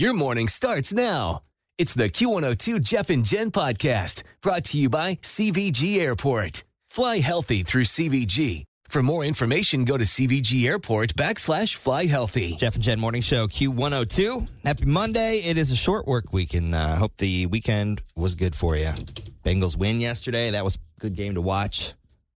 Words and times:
Your 0.00 0.14
morning 0.14 0.48
starts 0.48 0.94
now. 0.94 1.42
It's 1.76 1.92
the 1.92 2.08
Q102 2.08 2.80
Jeff 2.82 3.10
and 3.10 3.22
Jen 3.22 3.50
podcast 3.50 4.22
brought 4.40 4.64
to 4.64 4.78
you 4.78 4.88
by 4.88 5.16
CVG 5.16 5.98
Airport. 5.98 6.64
Fly 6.88 7.18
healthy 7.18 7.62
through 7.64 7.84
CVG. 7.84 8.64
For 8.88 9.02
more 9.02 9.26
information, 9.26 9.84
go 9.84 9.98
to 9.98 10.04
CVG 10.04 10.64
Airport 10.64 11.14
backslash 11.16 11.74
fly 11.74 12.06
healthy. 12.06 12.56
Jeff 12.56 12.76
and 12.76 12.82
Jen 12.82 12.98
Morning 12.98 13.20
Show 13.20 13.46
Q102. 13.46 14.48
Happy 14.64 14.86
Monday. 14.86 15.40
It 15.40 15.58
is 15.58 15.70
a 15.70 15.76
short 15.76 16.06
work 16.06 16.32
week, 16.32 16.54
and 16.54 16.74
I 16.74 16.92
uh, 16.92 16.96
hope 16.96 17.18
the 17.18 17.44
weekend 17.44 18.00
was 18.16 18.34
good 18.36 18.54
for 18.54 18.76
you. 18.76 18.88
Bengals 19.44 19.76
win 19.76 20.00
yesterday. 20.00 20.52
That 20.52 20.64
was 20.64 20.76
a 20.76 21.00
good 21.00 21.14
game 21.14 21.34
to 21.34 21.42
watch. 21.42 21.92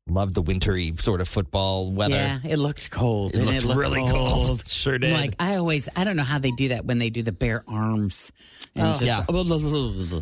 Love 0.07 0.35
the 0.35 0.43
wintry 0.43 0.93
sort 0.99 1.23
of 1.23 1.29
football 1.29 1.91
weather. 1.91 2.15
Yeah, 2.17 2.39
it 2.45 2.59
looks 2.59 2.89
cold. 2.89 3.35
It 3.35 3.39
and 3.39 3.47
looked 3.47 3.65
it 3.65 3.65
looked 3.67 3.81
really 3.81 4.01
cold. 4.11 4.63
Sure 4.69 4.99
did. 4.99 5.13
Like 5.15 5.35
I 5.41 5.57
always, 5.57 5.89
I 5.97 6.05
don't 6.05 6.17
know 6.17 6.23
how 6.25 6.39
they 6.39 6.51
do 6.51 6.69
that 6.69 6.85
when 6.85 6.99
they 6.99 7.09
do 7.09 7.23
the 7.23 7.33
bare 7.33 7.65
arms. 7.67 8.31
And 8.75 8.87
Oh. 8.87 8.93
just, 8.93 9.03
Yeah. 9.05 9.25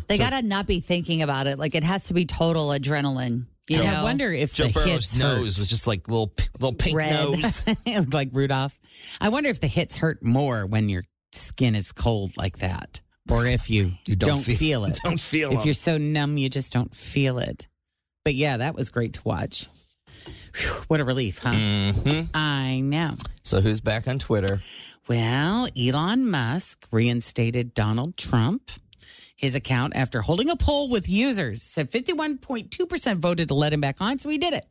They 0.07 0.17
gotta 0.17 0.41
not 0.41 0.67
be 0.67 0.79
thinking 0.79 1.21
about 1.21 1.47
it. 1.47 1.59
Like 1.59 1.75
it 1.75 1.83
has 1.83 2.05
to 2.05 2.13
be 2.13 2.25
total 2.25 2.69
adrenaline. 2.69 3.47
You 3.67 3.77
And 3.81 3.85
know? 3.91 3.93
I 3.99 4.03
wonder 4.03 4.31
if 4.31 4.53
Joe 4.53 4.67
the 4.67 4.73
Burrow's 4.73 4.87
hits 4.89 5.15
nose 5.15 5.59
was 5.59 5.67
just 5.67 5.85
like 5.85 6.07
little 6.07 6.33
little 6.59 6.73
pink 6.75 6.95
Red. 6.95 7.11
nose. 7.41 7.63
like 8.13 8.29
Rudolph. 8.31 8.79
I 9.19 9.29
wonder 9.29 9.49
if 9.49 9.59
the 9.59 9.67
hits 9.67 9.95
hurt 9.97 10.23
more 10.23 10.65
when 10.65 10.87
your 10.87 11.03
skin 11.33 11.75
is 11.75 11.91
cold 11.91 12.31
like 12.37 12.59
that, 12.59 13.01
or 13.29 13.45
if 13.45 13.69
you, 13.69 13.93
You 14.07 14.15
don't 14.15 14.41
feel- 14.41 14.85
it. 14.85 14.99
don't 15.03 15.19
feel 15.19 15.51
if 15.53 15.59
'em. 15.59 15.65
you're 15.65 15.73
so 15.73 15.97
numb, 15.97 16.37
you 16.37 16.47
just 16.49 16.71
don't 16.73 16.93
feel 16.95 17.39
it. 17.39 17.67
But 18.23 18.35
yeah, 18.35 18.57
that 18.57 18.75
was 18.75 18.89
great 18.89 19.13
to 19.13 19.21
watch. 19.23 19.67
Whew, 20.55 20.69
what 20.87 20.99
a 20.99 21.03
relief, 21.03 21.39
huh? 21.39 21.51
hmm 21.51 22.21
I 22.33 22.79
know. 22.81 23.15
So 23.43 23.59
who's 23.59 23.81
back 23.81 24.07
on 24.07 24.19
Twitter? 24.19 24.61
Well, 25.09 25.67
Elon 25.77 26.29
Musk 26.29 26.87
reinstated 26.91 27.73
Donald 27.73 28.15
Trump. 28.15 28.71
His 29.35 29.55
account, 29.55 29.93
after 29.97 30.21
holding 30.21 30.49
a 30.49 30.55
poll 30.55 30.87
with 30.89 31.09
users, 31.09 31.61
said 31.61 31.91
51.2% 31.91 33.17
voted 33.17 33.49
to 33.49 33.53
let 33.53 33.73
him 33.73 33.81
back 33.81 33.99
on, 33.99 34.17
so 34.17 34.29
he 34.29 34.37
did 34.37 34.53
it. 34.53 34.65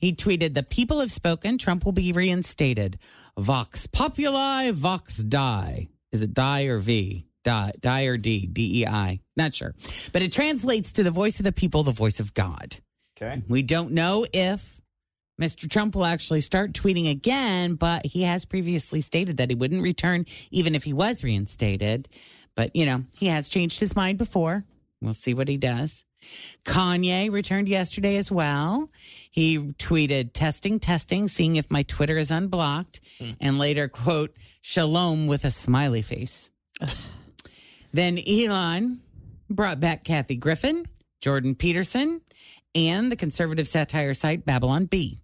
He 0.00 0.12
tweeted, 0.12 0.54
The 0.54 0.64
people 0.64 0.98
have 0.98 1.12
spoken. 1.12 1.58
Trump 1.58 1.84
will 1.84 1.92
be 1.92 2.10
reinstated. 2.10 2.98
Vox 3.38 3.86
populi, 3.86 4.72
vox 4.72 5.18
die. 5.18 5.86
Is 6.10 6.22
it 6.22 6.34
die 6.34 6.64
or 6.64 6.78
V? 6.78 7.24
Die, 7.44 7.72
die 7.78 8.04
or 8.04 8.16
D? 8.16 8.46
D 8.46 8.80
E 8.82 8.86
I. 8.86 9.20
Not 9.36 9.54
sure. 9.54 9.76
But 10.12 10.22
it 10.22 10.32
translates 10.32 10.92
to 10.94 11.04
the 11.04 11.12
voice 11.12 11.38
of 11.38 11.44
the 11.44 11.52
people, 11.52 11.84
the 11.84 11.92
voice 11.92 12.18
of 12.18 12.34
God. 12.34 12.78
Okay. 13.16 13.42
We 13.48 13.62
don't 13.62 13.92
know 13.92 14.26
if 14.32 14.80
Mr. 15.40 15.70
Trump 15.70 15.94
will 15.94 16.04
actually 16.04 16.40
start 16.40 16.72
tweeting 16.72 17.10
again, 17.10 17.74
but 17.74 18.04
he 18.06 18.22
has 18.22 18.44
previously 18.44 19.00
stated 19.00 19.38
that 19.38 19.50
he 19.50 19.54
wouldn't 19.54 19.82
return 19.82 20.26
even 20.50 20.74
if 20.74 20.84
he 20.84 20.92
was 20.92 21.22
reinstated. 21.22 22.08
But, 22.54 22.74
you 22.74 22.86
know, 22.86 23.04
he 23.18 23.26
has 23.26 23.48
changed 23.48 23.80
his 23.80 23.94
mind 23.94 24.18
before. 24.18 24.64
We'll 25.00 25.14
see 25.14 25.34
what 25.34 25.48
he 25.48 25.58
does. 25.58 26.04
Kanye 26.64 27.30
returned 27.30 27.68
yesterday 27.68 28.16
as 28.16 28.30
well. 28.30 28.90
He 29.30 29.58
tweeted, 29.58 30.30
testing, 30.32 30.80
testing, 30.80 31.28
seeing 31.28 31.56
if 31.56 31.70
my 31.70 31.82
Twitter 31.82 32.16
is 32.16 32.30
unblocked, 32.30 33.00
hmm. 33.18 33.32
and 33.40 33.58
later, 33.58 33.88
quote, 33.88 34.34
shalom 34.62 35.26
with 35.26 35.44
a 35.44 35.50
smiley 35.50 36.02
face. 36.02 36.50
then 37.92 38.18
Elon 38.26 39.02
brought 39.50 39.78
back 39.78 40.04
Kathy 40.04 40.36
Griffin, 40.36 40.86
Jordan 41.20 41.54
Peterson, 41.54 42.22
and 42.76 43.10
the 43.10 43.16
conservative 43.16 43.66
satire 43.66 44.14
site 44.14 44.44
Babylon 44.44 44.84
Bee. 44.84 45.18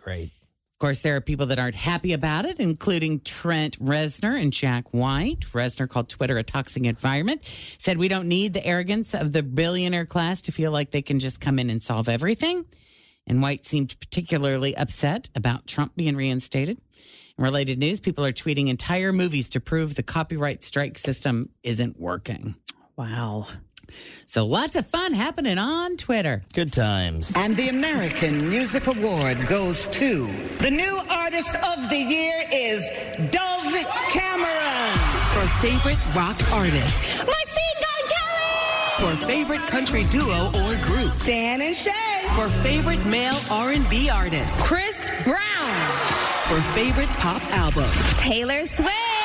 Great. 0.00 0.30
Of 0.76 0.78
course, 0.78 1.00
there 1.00 1.16
are 1.16 1.22
people 1.22 1.46
that 1.46 1.58
aren't 1.58 1.74
happy 1.74 2.12
about 2.12 2.44
it, 2.44 2.60
including 2.60 3.20
Trent 3.20 3.82
Reznor 3.82 4.40
and 4.40 4.52
Jack 4.52 4.92
White. 4.92 5.40
Reznor 5.52 5.88
called 5.88 6.08
Twitter 6.08 6.36
a 6.36 6.42
toxic 6.42 6.84
environment, 6.84 7.42
said 7.78 7.96
we 7.96 8.08
don't 8.08 8.28
need 8.28 8.52
the 8.52 8.64
arrogance 8.64 9.14
of 9.14 9.32
the 9.32 9.42
billionaire 9.42 10.04
class 10.04 10.42
to 10.42 10.52
feel 10.52 10.70
like 10.70 10.90
they 10.90 11.00
can 11.02 11.18
just 11.18 11.40
come 11.40 11.58
in 11.58 11.70
and 11.70 11.82
solve 11.82 12.08
everything. 12.10 12.66
And 13.26 13.42
White 13.42 13.64
seemed 13.64 13.98
particularly 13.98 14.76
upset 14.76 15.30
about 15.34 15.66
Trump 15.66 15.96
being 15.96 16.14
reinstated. 16.14 16.78
In 17.38 17.44
related 17.44 17.78
news, 17.78 17.98
people 17.98 18.24
are 18.24 18.32
tweeting 18.32 18.68
entire 18.68 19.12
movies 19.14 19.48
to 19.50 19.60
prove 19.60 19.94
the 19.94 20.02
copyright 20.02 20.62
strike 20.62 20.98
system 20.98 21.48
isn't 21.62 21.98
working. 21.98 22.54
wow. 22.96 23.46
So 24.26 24.44
lots 24.44 24.76
of 24.76 24.86
fun 24.86 25.12
happening 25.12 25.58
on 25.58 25.96
Twitter. 25.96 26.42
Good 26.54 26.72
times. 26.72 27.34
And 27.36 27.56
the 27.56 27.68
American 27.68 28.48
Music 28.48 28.86
Award 28.86 29.46
goes 29.46 29.86
to 29.88 30.26
the 30.60 30.70
new 30.70 30.98
artist 31.10 31.54
of 31.56 31.88
the 31.88 31.96
year 31.96 32.44
is 32.52 32.88
Dove 33.30 33.84
Cameron. 34.10 34.98
For 35.34 35.46
favorite 35.60 35.98
rock 36.14 36.36
artist. 36.52 36.98
Machine 37.18 37.78
Gun 37.84 38.02
Kelly. 38.08 39.16
For 39.18 39.26
favorite 39.26 39.66
country 39.66 40.04
duo 40.04 40.46
or 40.48 40.76
group. 40.84 41.12
Dan 41.24 41.60
and 41.60 41.76
Shay. 41.76 41.92
For 42.34 42.48
favorite 42.62 43.04
male 43.06 43.38
R&B 43.50 44.08
artist. 44.10 44.54
Chris 44.58 45.10
Brown. 45.24 45.90
For 46.48 46.60
favorite 46.72 47.08
pop 47.20 47.42
album. 47.52 47.90
Taylor 48.18 48.64
Swift. 48.64 49.15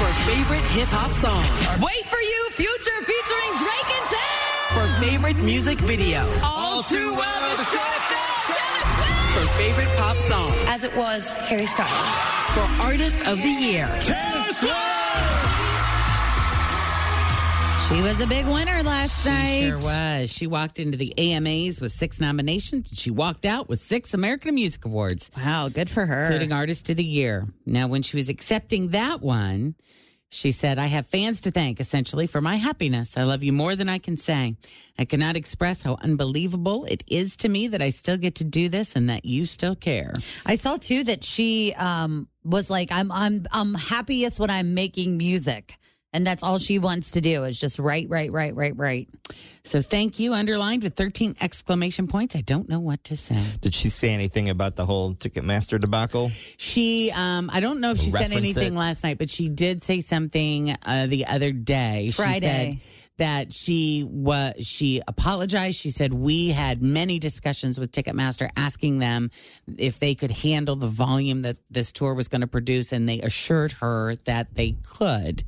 For 0.00 0.10
favorite 0.24 0.64
hip 0.72 0.88
hop 0.88 1.12
song. 1.20 1.44
Wait 1.76 2.06
for 2.06 2.16
you, 2.16 2.48
Future 2.52 3.00
featuring 3.04 3.52
Drake 3.60 3.90
and 4.00 4.06
Tems. 4.08 4.72
For 4.72 4.88
favorite 5.04 5.36
music 5.44 5.78
video. 5.80 6.24
All 6.42 6.82
too 6.82 7.12
well 7.12 7.56
described. 7.58 7.84
For 9.36 9.46
favorite 9.60 9.92
pop 9.98 10.16
song. 10.16 10.52
As 10.68 10.84
it 10.84 10.96
was 10.96 11.34
Harry 11.52 11.66
Styles. 11.66 11.92
For 12.56 12.64
artist 12.82 13.16
of 13.26 13.36
the 13.42 13.50
year. 13.50 13.88
She 17.90 18.02
was 18.02 18.20
a 18.22 18.26
big 18.28 18.46
winner 18.46 18.84
last 18.84 19.26
night. 19.26 19.62
She 19.62 19.66
sure 19.68 19.78
was. 19.78 20.32
She 20.32 20.46
walked 20.46 20.78
into 20.78 20.96
the 20.96 21.12
AMAs 21.18 21.80
with 21.80 21.90
six 21.90 22.20
nominations. 22.20 22.88
And 22.90 22.96
she 22.98 23.10
walked 23.10 23.44
out 23.44 23.68
with 23.68 23.80
six 23.80 24.14
American 24.14 24.54
Music 24.54 24.84
Awards, 24.84 25.28
Wow, 25.36 25.68
good 25.68 25.90
for 25.90 26.06
her. 26.06 26.26
including 26.26 26.52
Artist 26.52 26.88
of 26.90 26.96
the 26.96 27.04
Year. 27.04 27.48
Now, 27.66 27.88
when 27.88 28.02
she 28.02 28.16
was 28.16 28.28
accepting 28.28 28.90
that 28.90 29.20
one, 29.20 29.74
she 30.30 30.52
said, 30.52 30.78
I 30.78 30.86
have 30.86 31.08
fans 31.08 31.40
to 31.42 31.50
thank 31.50 31.80
essentially 31.80 32.28
for 32.28 32.40
my 32.40 32.54
happiness. 32.56 33.16
I 33.16 33.24
love 33.24 33.42
you 33.42 33.52
more 33.52 33.74
than 33.74 33.88
I 33.88 33.98
can 33.98 34.16
say. 34.16 34.54
I 34.96 35.04
cannot 35.04 35.34
express 35.34 35.82
how 35.82 35.98
unbelievable 36.00 36.84
it 36.84 37.02
is 37.08 37.36
to 37.38 37.48
me 37.48 37.66
that 37.68 37.82
I 37.82 37.90
still 37.90 38.16
get 38.16 38.36
to 38.36 38.44
do 38.44 38.68
this 38.68 38.94
and 38.94 39.10
that 39.10 39.24
you 39.24 39.46
still 39.46 39.74
care. 39.74 40.14
I 40.46 40.54
saw 40.54 40.76
too 40.76 41.02
that 41.04 41.24
she 41.24 41.74
um, 41.74 42.28
was 42.44 42.70
like, 42.70 42.92
"I'm 42.92 43.10
I'm 43.10 43.46
I'm 43.50 43.74
happiest 43.74 44.38
when 44.38 44.50
I'm 44.50 44.74
making 44.74 45.16
music." 45.16 45.76
And 46.12 46.26
that's 46.26 46.42
all 46.42 46.58
she 46.58 46.78
wants 46.78 47.12
to 47.12 47.20
do 47.20 47.44
is 47.44 47.60
just 47.60 47.78
write, 47.78 48.08
write, 48.08 48.32
write, 48.32 48.56
write, 48.56 48.76
write. 48.76 49.08
So 49.62 49.80
thank 49.80 50.18
you, 50.18 50.32
underlined 50.32 50.82
with 50.82 50.94
13 50.94 51.36
exclamation 51.40 52.08
points. 52.08 52.34
I 52.34 52.40
don't 52.40 52.68
know 52.68 52.80
what 52.80 53.04
to 53.04 53.16
say. 53.16 53.44
Did 53.60 53.74
she 53.74 53.90
say 53.90 54.10
anything 54.10 54.48
about 54.48 54.74
the 54.74 54.86
whole 54.86 55.14
Ticketmaster 55.14 55.78
debacle? 55.78 56.30
She, 56.56 57.12
um, 57.14 57.48
I 57.52 57.60
don't 57.60 57.80
know 57.80 57.92
if 57.92 57.98
she 57.98 58.10
said 58.10 58.32
anything 58.32 58.74
it. 58.74 58.78
last 58.78 59.04
night, 59.04 59.18
but 59.18 59.28
she 59.28 59.48
did 59.48 59.82
say 59.82 60.00
something 60.00 60.74
uh, 60.84 61.06
the 61.06 61.26
other 61.26 61.52
day. 61.52 62.06
She 62.06 62.22
Friday. 62.22 62.40
said 62.40 63.10
that 63.18 63.52
she 63.52 64.02
was 64.08 64.54
she 64.66 65.02
apologized. 65.06 65.78
She 65.78 65.90
said 65.90 66.12
we 66.12 66.48
had 66.48 66.82
many 66.82 67.18
discussions 67.18 67.78
with 67.78 67.92
Ticketmaster 67.92 68.48
asking 68.56 68.98
them 68.98 69.30
if 69.76 69.98
they 69.98 70.14
could 70.14 70.30
handle 70.30 70.74
the 70.74 70.86
volume 70.86 71.42
that 71.42 71.58
this 71.70 71.92
tour 71.92 72.14
was 72.14 72.28
going 72.28 72.40
to 72.40 72.46
produce, 72.46 72.92
and 72.92 73.06
they 73.06 73.20
assured 73.20 73.72
her 73.72 74.16
that 74.24 74.54
they 74.54 74.74
could. 74.82 75.44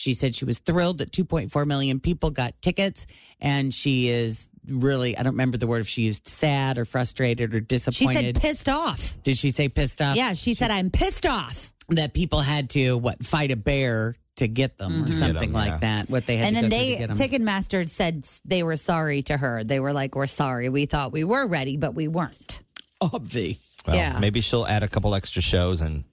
She 0.00 0.14
said 0.14 0.34
she 0.34 0.46
was 0.46 0.58
thrilled 0.58 0.98
that 0.98 1.12
2.4 1.12 1.66
million 1.66 2.00
people 2.00 2.30
got 2.30 2.54
tickets, 2.62 3.06
and 3.38 3.72
she 3.72 4.08
is 4.08 4.48
really, 4.66 5.14
I 5.14 5.22
don't 5.22 5.34
remember 5.34 5.58
the 5.58 5.66
word 5.66 5.80
if 5.80 5.88
she 5.88 6.02
used 6.02 6.26
sad 6.26 6.78
or 6.78 6.86
frustrated 6.86 7.54
or 7.54 7.60
disappointed. 7.60 8.18
She 8.18 8.24
said 8.24 8.40
pissed 8.40 8.68
off. 8.70 9.14
Did 9.22 9.36
she 9.36 9.50
say 9.50 9.68
pissed 9.68 10.00
off? 10.00 10.16
Yeah, 10.16 10.32
she 10.32 10.54
said 10.54 10.70
I'm 10.70 10.90
pissed 10.90 11.26
off. 11.26 11.70
That 11.90 12.14
people 12.14 12.40
had 12.40 12.70
to, 12.70 12.96
what, 12.96 13.22
fight 13.22 13.50
a 13.50 13.56
bear 13.56 14.16
to 14.36 14.48
get 14.48 14.78
them 14.78 15.02
or 15.02 15.06
mm-hmm. 15.06 15.18
something 15.18 15.52
them, 15.52 15.52
like 15.52 15.68
yeah. 15.68 15.78
that. 15.78 16.08
What 16.08 16.24
they 16.24 16.38
had 16.38 16.46
and 16.46 16.56
to 16.56 16.60
then 16.62 16.70
they 16.70 16.92
to 16.92 16.98
get 16.98 17.10
'em. 17.10 17.16
Ticketmaster 17.18 17.86
said 17.86 18.26
they 18.46 18.62
were 18.62 18.76
sorry 18.76 19.20
to 19.24 19.36
her. 19.36 19.64
They 19.64 19.80
were 19.80 19.92
like, 19.92 20.14
"We're 20.14 20.28
sorry. 20.28 20.70
We 20.70 20.86
thought 20.86 21.12
we 21.12 21.24
were 21.24 21.46
ready, 21.46 21.76
but 21.76 21.94
we 21.94 22.08
weren't." 22.08 22.62
Obvi. 23.02 23.58
Well, 23.86 23.96
Yeah. 23.96 24.18
Maybe 24.18 24.40
she'll 24.40 24.66
add 24.66 24.82
a 24.82 24.88
couple 24.88 25.14
extra 25.14 25.42
shows 25.42 25.82
and 25.82 26.04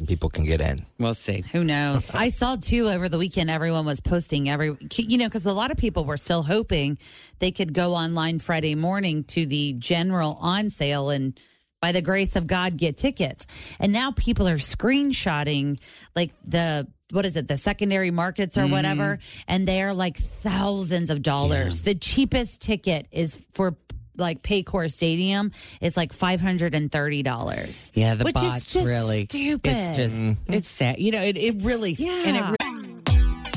some 0.00 0.06
people 0.06 0.30
can 0.30 0.46
get 0.46 0.62
in. 0.62 0.78
We'll 0.98 1.12
see. 1.12 1.44
Who 1.52 1.62
knows? 1.62 2.10
I 2.14 2.30
saw 2.30 2.56
too 2.56 2.88
over 2.88 3.10
the 3.10 3.18
weekend. 3.18 3.50
Everyone 3.50 3.84
was 3.84 4.00
posting 4.00 4.48
every, 4.48 4.74
you 4.96 5.18
know, 5.18 5.26
because 5.26 5.44
a 5.44 5.52
lot 5.52 5.70
of 5.70 5.76
people 5.76 6.06
were 6.06 6.16
still 6.16 6.42
hoping 6.42 6.96
they 7.38 7.50
could 7.50 7.74
go 7.74 7.92
online 7.92 8.38
Friday 8.38 8.74
morning 8.74 9.24
to 9.24 9.44
the 9.44 9.74
general 9.74 10.38
on 10.40 10.70
sale 10.70 11.10
and. 11.10 11.38
By 11.82 11.92
the 11.92 12.02
grace 12.02 12.36
of 12.36 12.46
God, 12.46 12.76
get 12.76 12.98
tickets. 12.98 13.46
And 13.78 13.90
now 13.90 14.10
people 14.10 14.46
are 14.46 14.58
screenshotting 14.58 15.80
like 16.14 16.30
the 16.44 16.86
what 17.10 17.24
is 17.24 17.38
it, 17.38 17.48
the 17.48 17.56
secondary 17.56 18.10
markets 18.10 18.58
or 18.58 18.64
mm. 18.64 18.70
whatever, 18.70 19.18
and 19.48 19.66
they're 19.66 19.94
like 19.94 20.18
thousands 20.18 21.08
of 21.08 21.22
dollars. 21.22 21.80
The 21.80 21.94
cheapest 21.94 22.60
ticket 22.60 23.06
is 23.10 23.40
for 23.52 23.78
like 24.16 24.42
Paycor 24.42 24.90
Stadium 24.90 25.52
is 25.80 25.96
like 25.96 26.12
five 26.12 26.40
hundred 26.40 26.74
and 26.74 26.90
thirty 26.90 27.22
dollars. 27.22 27.90
Yeah, 27.94 28.14
the 28.14 28.24
which 28.24 28.36
is 28.36 28.42
bots 28.42 28.72
just 28.72 28.86
really. 28.86 29.24
stupid. 29.24 29.72
It's 29.72 29.96
just, 29.96 30.14
mm-hmm. 30.14 30.52
it's 30.52 30.68
sad. 30.68 30.98
You 30.98 31.12
know, 31.12 31.22
it, 31.22 31.36
it 31.36 31.56
really, 31.62 31.96
and 32.00 32.36
it 32.36 32.56
Yeah. 32.60 32.70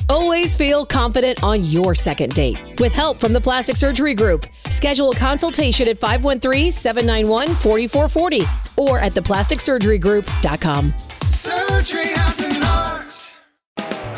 Always 0.10 0.58
feel 0.58 0.86
confident 0.86 1.44
on 1.44 1.64
your 1.64 1.96
second 1.96 2.34
date. 2.34 2.80
With 2.80 2.94
help 2.94 3.20
from 3.20 3.34
the 3.34 3.42
Plastic 3.42 3.76
Surgery 3.76 4.14
Group, 4.14 4.46
schedule 4.70 5.10
a 5.12 5.16
consultation 5.16 5.88
at 5.88 6.00
513-791-4440 6.00 8.78
or 8.78 9.00
at 9.00 9.14
theplasticsurgerygroup.com. 9.14 10.94
Surgery 11.24 12.10
has 12.10 12.40
an 12.42 12.62
art. 12.64 13.13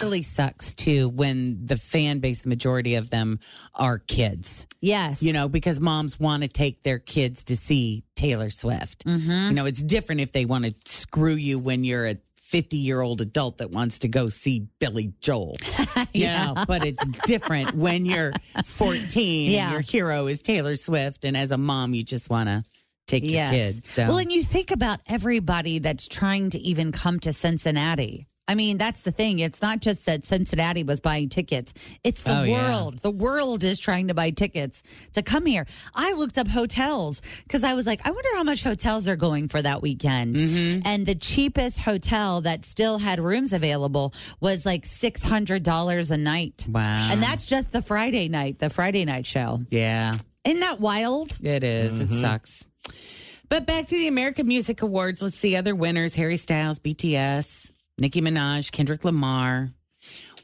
Really 0.00 0.22
sucks 0.22 0.74
too 0.74 1.08
when 1.08 1.64
the 1.66 1.76
fan 1.76 2.18
base, 2.20 2.42
the 2.42 2.48
majority 2.48 2.94
of 2.96 3.10
them 3.10 3.38
are 3.74 3.98
kids. 3.98 4.66
Yes. 4.80 5.22
You 5.22 5.32
know, 5.32 5.48
because 5.48 5.80
moms 5.80 6.18
want 6.20 6.42
to 6.42 6.48
take 6.48 6.82
their 6.82 6.98
kids 6.98 7.44
to 7.44 7.56
see 7.56 8.04
Taylor 8.14 8.50
Swift. 8.50 9.04
Mm-hmm. 9.06 9.48
You 9.48 9.52
know, 9.54 9.66
it's 9.66 9.82
different 9.82 10.20
if 10.20 10.32
they 10.32 10.44
want 10.44 10.64
to 10.64 10.74
screw 10.84 11.34
you 11.34 11.58
when 11.58 11.84
you're 11.84 12.06
a 12.06 12.16
50 12.36 12.76
year 12.76 13.00
old 13.00 13.20
adult 13.20 13.58
that 13.58 13.70
wants 13.72 13.98
to 14.00 14.08
go 14.08 14.28
see 14.28 14.68
Billy 14.78 15.12
Joel. 15.20 15.56
yeah. 16.12 16.64
but 16.68 16.84
it's 16.84 17.04
different 17.26 17.74
when 17.74 18.06
you're 18.06 18.32
14 18.64 19.50
Yeah. 19.50 19.64
and 19.64 19.72
your 19.72 19.80
hero 19.80 20.26
is 20.28 20.40
Taylor 20.40 20.76
Swift. 20.76 21.24
And 21.24 21.36
as 21.36 21.50
a 21.50 21.58
mom, 21.58 21.92
you 21.94 22.04
just 22.04 22.30
want 22.30 22.48
to 22.48 22.62
take 23.08 23.24
your 23.24 23.32
Yes. 23.32 23.52
kids. 23.52 23.90
So. 23.90 24.06
Well, 24.06 24.18
and 24.18 24.30
you 24.30 24.42
think 24.42 24.70
about 24.70 25.00
everybody 25.08 25.80
that's 25.80 26.06
trying 26.08 26.50
to 26.50 26.58
even 26.60 26.92
come 26.92 27.18
to 27.20 27.32
Cincinnati. 27.32 28.26
I 28.48 28.54
mean, 28.54 28.78
that's 28.78 29.02
the 29.02 29.10
thing. 29.10 29.40
It's 29.40 29.60
not 29.60 29.80
just 29.80 30.06
that 30.06 30.24
Cincinnati 30.24 30.84
was 30.84 31.00
buying 31.00 31.28
tickets. 31.28 31.74
It's 32.04 32.22
the 32.22 32.38
Oh, 32.40 32.42
yeah. 32.44 32.52
world. 32.80 32.98
The 32.98 33.10
world 33.10 33.64
is 33.64 33.80
trying 33.80 34.06
to 34.08 34.14
buy 34.14 34.30
tickets 34.30 34.84
to 35.14 35.22
come 35.22 35.46
here. 35.46 35.66
I 35.96 36.12
looked 36.12 36.38
up 36.38 36.46
hotels 36.46 37.22
because 37.42 37.64
I 37.64 37.74
was 37.74 37.86
like, 37.86 38.06
I 38.06 38.10
wonder 38.12 38.28
how 38.36 38.44
much 38.44 38.62
hotels 38.62 39.08
are 39.08 39.16
going 39.16 39.48
for 39.48 39.60
that 39.60 39.82
weekend. 39.82 40.36
Mm-hmm. 40.36 40.82
And 40.84 41.06
the 41.06 41.16
cheapest 41.16 41.78
hotel 41.80 42.40
that 42.42 42.64
still 42.64 42.98
had 42.98 43.18
rooms 43.18 43.52
available 43.52 44.14
was 44.40 44.64
like 44.64 44.84
$600 44.84 46.10
a 46.10 46.16
night. 46.16 46.66
Wow. 46.70 47.08
And 47.10 47.22
that's 47.22 47.46
just 47.46 47.72
the 47.72 47.82
Friday 47.82 48.28
night, 48.28 48.58
the 48.58 48.70
Friday 48.70 49.04
night 49.04 49.26
show. 49.26 49.62
yeah. 49.70 50.14
Isn't 50.44 50.60
that 50.60 50.78
wild? 50.78 51.36
It 51.42 51.64
is. 51.64 51.98
It 51.98 52.12
sucks. 52.12 52.64
But 53.48 53.66
back 53.66 53.86
to 53.86 53.96
the 53.96 54.06
American 54.06 54.46
Music 54.46 54.80
Awards. 54.82 55.20
Let's 55.20 55.36
see 55.36 55.56
other 55.56 55.74
winners 55.74 56.14
Harry 56.14 56.36
Styles, 56.36 56.78
BTS, 56.78 57.72
Nicki 57.98 58.20
Minaj, 58.20 58.70
Kendrick 58.72 59.04
Lamar. 59.04 59.70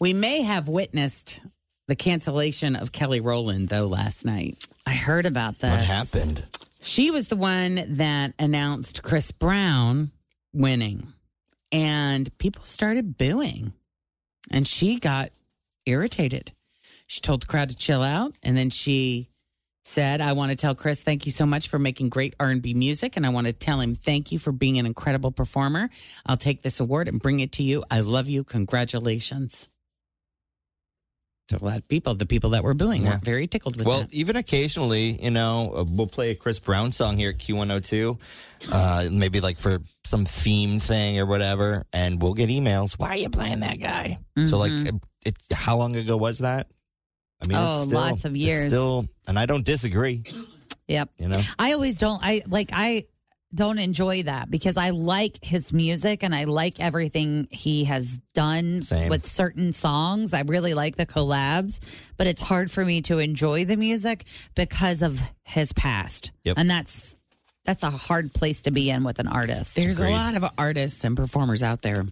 We 0.00 0.12
may 0.12 0.42
have 0.42 0.68
witnessed 0.68 1.40
the 1.86 1.96
cancellation 1.96 2.76
of 2.76 2.92
Kelly 2.92 3.20
Rowland, 3.20 3.68
though, 3.68 3.86
last 3.86 4.24
night. 4.24 4.66
I 4.86 4.92
heard 4.92 5.26
about 5.26 5.58
that. 5.58 5.78
What 5.78 5.86
happened? 5.86 6.44
She 6.80 7.10
was 7.10 7.28
the 7.28 7.36
one 7.36 7.84
that 7.96 8.32
announced 8.38 9.02
Chris 9.02 9.30
Brown 9.30 10.10
winning, 10.52 11.12
and 11.70 12.36
people 12.38 12.64
started 12.64 13.18
booing, 13.18 13.72
and 14.50 14.66
she 14.66 14.98
got 14.98 15.30
irritated. 15.86 16.52
She 17.06 17.20
told 17.20 17.42
the 17.42 17.46
crowd 17.46 17.68
to 17.68 17.76
chill 17.76 18.02
out, 18.02 18.34
and 18.42 18.56
then 18.56 18.70
she 18.70 19.28
said, 19.84 20.20
"I 20.20 20.32
want 20.32 20.50
to 20.50 20.56
tell 20.56 20.74
Chris 20.74 21.02
thank 21.02 21.26
you 21.26 21.32
so 21.32 21.44
much 21.46 21.68
for 21.68 21.78
making 21.78 22.08
great 22.08 22.34
R&B 22.38 22.74
music, 22.74 23.16
and 23.16 23.26
I 23.26 23.30
want 23.30 23.46
to 23.48 23.52
tell 23.52 23.80
him 23.80 23.94
thank 23.94 24.32
you 24.32 24.38
for 24.38 24.52
being 24.52 24.78
an 24.78 24.86
incredible 24.86 25.32
performer. 25.32 25.90
I'll 26.24 26.36
take 26.36 26.62
this 26.62 26.80
award 26.80 27.08
and 27.08 27.20
bring 27.20 27.40
it 27.40 27.52
to 27.52 27.62
you. 27.62 27.84
I 27.90 28.00
love 28.00 28.28
you. 28.28 28.44
Congratulations." 28.44 29.68
To 31.48 31.56
a 31.60 31.64
lot 31.64 31.76
of 31.78 31.88
people, 31.88 32.14
the 32.14 32.24
people 32.24 32.50
that 32.50 32.62
were 32.62 32.72
booing 32.72 33.02
Yeah. 33.02 33.14
were 33.14 33.20
very 33.24 33.48
tickled 33.48 33.76
with 33.76 33.84
Well, 33.86 33.98
that. 34.02 34.04
Well, 34.12 34.20
even 34.20 34.36
occasionally, 34.36 35.20
you 35.22 35.30
know, 35.30 35.72
uh, 35.76 35.84
we'll 35.86 36.06
play 36.06 36.30
a 36.30 36.34
Chris 36.36 36.60
Brown 36.60 36.92
song 36.92 37.16
here 37.16 37.30
at 37.30 37.38
Q102, 37.38 38.16
uh, 38.70 39.08
maybe 39.10 39.40
like 39.40 39.58
for 39.58 39.80
some 40.04 40.24
theme 40.24 40.78
thing 40.78 41.18
or 41.18 41.26
whatever, 41.26 41.84
and 41.92 42.22
we'll 42.22 42.34
get 42.34 42.48
emails. 42.48 42.92
Why 42.98 43.08
are 43.08 43.16
you 43.16 43.28
playing 43.28 43.60
that 43.60 43.80
guy? 43.80 44.18
So, 44.46 44.56
like, 44.56 44.70
Mm-hmm. 44.70 44.96
it, 45.26 45.34
how 45.52 45.76
long 45.76 45.96
ago 45.96 46.16
was 46.16 46.38
that? 46.38 46.68
I 47.42 47.46
mean, 47.46 47.56
Oh, 47.58 47.72
it's 47.78 47.84
still, 47.86 47.98
lots 48.00 48.24
of 48.24 48.32
it's 48.34 48.40
years. 48.44 48.66
still, 48.68 49.06
and 49.26 49.38
I 49.38 49.46
don't 49.46 49.64
disagree. 49.64 50.22
Yep. 50.88 51.10
You 51.18 51.28
know, 51.28 51.40
I 51.58 51.72
always 51.72 51.98
don't 51.98 52.20
I 52.22 52.42
like 52.46 52.70
I 52.72 53.04
don't 53.54 53.78
enjoy 53.78 54.22
that 54.22 54.50
because 54.50 54.76
I 54.78 54.90
like 54.90 55.38
his 55.44 55.72
music 55.72 56.22
and 56.22 56.34
I 56.34 56.44
like 56.44 56.80
everything 56.80 57.48
he 57.50 57.84
has 57.84 58.18
done 58.32 58.80
Same. 58.82 59.10
with 59.10 59.26
certain 59.26 59.72
songs. 59.74 60.32
I 60.32 60.40
really 60.42 60.72
like 60.74 60.96
the 60.96 61.04
collabs, 61.04 62.10
but 62.16 62.26
it's 62.26 62.40
hard 62.40 62.70
for 62.70 62.82
me 62.84 63.02
to 63.02 63.18
enjoy 63.18 63.64
the 63.66 63.76
music 63.76 64.24
because 64.54 65.02
of 65.02 65.20
his 65.44 65.72
past. 65.74 66.32
Yep. 66.44 66.56
And 66.58 66.70
that's 66.70 67.16
that's 67.64 67.82
a 67.82 67.90
hard 67.90 68.32
place 68.34 68.62
to 68.62 68.70
be 68.70 68.88
in 68.90 69.04
with 69.04 69.18
an 69.18 69.28
artist. 69.28 69.76
There's 69.76 69.98
Agreed. 69.98 70.12
a 70.12 70.16
lot 70.16 70.34
of 70.36 70.44
artists 70.58 71.04
and 71.04 71.16
performers 71.16 71.62
out 71.62 71.82
there. 71.82 72.06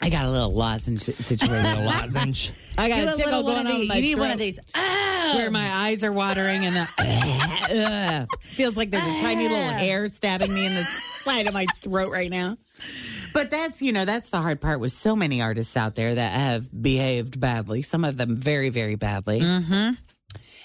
I 0.00 0.10
got 0.10 0.26
a 0.26 0.30
little 0.30 0.52
lozenge 0.52 1.00
si- 1.00 1.14
situation. 1.14 1.84
lozenge. 1.84 2.52
I 2.78 2.88
got 2.88 3.00
Do 3.00 3.08
a 3.08 3.14
a 3.14 3.16
tickle 3.16 3.32
little 3.42 3.42
going 3.44 3.66
of 3.66 3.72
on. 3.72 3.80
these. 3.80 3.88
my 3.88 3.94
You 3.96 4.02
need 4.02 4.18
one 4.18 4.30
of 4.30 4.38
these. 4.38 4.60
Ah! 4.74 5.32
Where 5.36 5.50
my 5.50 5.68
eyes 5.72 6.04
are 6.04 6.12
watering 6.12 6.64
and 6.64 6.76
the, 6.76 6.88
Ugh. 8.22 8.28
feels 8.40 8.76
like 8.76 8.90
there's 8.90 9.06
a 9.06 9.20
tiny 9.20 9.48
little 9.48 9.58
hair 9.72 10.06
stabbing 10.08 10.52
me 10.54 10.66
in 10.66 10.74
the 10.74 10.82
side 10.82 11.46
of 11.48 11.54
my 11.54 11.66
throat 11.80 12.12
right 12.12 12.30
now. 12.30 12.56
But 13.32 13.50
that's 13.50 13.82
you 13.82 13.92
know 13.92 14.04
that's 14.04 14.30
the 14.30 14.38
hard 14.38 14.60
part 14.60 14.78
with 14.80 14.92
so 14.92 15.16
many 15.16 15.42
artists 15.42 15.76
out 15.76 15.94
there 15.94 16.14
that 16.14 16.32
have 16.32 16.68
behaved 16.82 17.40
badly. 17.40 17.82
Some 17.82 18.04
of 18.04 18.16
them 18.16 18.36
very 18.36 18.68
very 18.70 18.94
badly. 18.94 19.40
Mm-hmm. 19.40 19.94